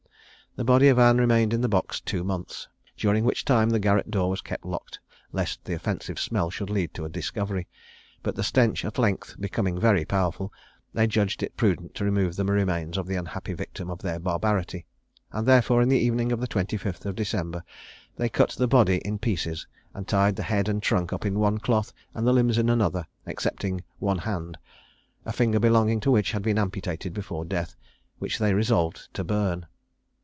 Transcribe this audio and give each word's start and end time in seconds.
The 0.57 0.65
body 0.65 0.89
of 0.89 0.99
Anne 0.99 1.15
remained 1.17 1.53
in 1.53 1.61
the 1.61 1.69
box 1.69 2.01
two 2.01 2.25
months, 2.25 2.67
during 2.97 3.23
which 3.23 3.45
time 3.45 3.69
the 3.69 3.79
garret 3.79 4.11
door 4.11 4.29
was 4.29 4.41
kept 4.41 4.65
locked, 4.65 4.99
lest 5.31 5.63
the 5.63 5.73
offensive 5.73 6.19
smell 6.19 6.49
should 6.49 6.69
lead 6.69 6.93
to 6.93 7.05
a 7.05 7.09
discovery; 7.09 7.69
but 8.21 8.35
the 8.35 8.43
stench 8.43 8.83
at 8.83 8.97
length 8.97 9.39
becoming 9.39 9.79
very 9.79 10.03
powerful, 10.03 10.51
they 10.93 11.07
judged 11.07 11.41
it 11.41 11.55
prudent 11.55 11.95
to 11.95 12.03
remove 12.03 12.35
the 12.35 12.43
remains 12.43 12.97
of 12.97 13.07
the 13.07 13.15
unhappy 13.15 13.53
victim 13.53 13.89
of 13.89 13.99
their 14.01 14.19
barbarity; 14.19 14.85
and, 15.31 15.47
therefore, 15.47 15.81
in 15.81 15.87
the 15.87 15.97
evening 15.97 16.33
of 16.33 16.41
the 16.41 16.47
25th 16.49 17.05
of 17.05 17.15
December, 17.15 17.63
they 18.17 18.27
cut 18.27 18.49
the 18.49 18.67
body 18.67 18.97
in 19.05 19.17
pieces, 19.19 19.65
and 19.93 20.05
tied 20.05 20.35
the 20.35 20.43
head 20.43 20.67
and 20.67 20.83
trunk 20.83 21.13
up 21.13 21.25
in 21.25 21.39
one 21.39 21.59
cloth, 21.59 21.93
and 22.13 22.27
the 22.27 22.33
limbs 22.33 22.57
in 22.57 22.67
another, 22.67 23.07
excepting 23.25 23.85
one 23.99 24.17
hand, 24.17 24.57
a 25.23 25.31
finger 25.31 25.61
belonging 25.61 26.01
to 26.01 26.11
which 26.11 26.33
had 26.33 26.41
been 26.43 26.59
amputated 26.59 27.13
before 27.13 27.45
death, 27.45 27.77
which 28.19 28.37
they 28.37 28.53
resolved 28.53 29.07
to 29.13 29.23
burn. 29.23 29.65